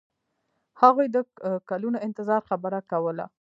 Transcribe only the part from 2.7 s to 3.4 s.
کوله.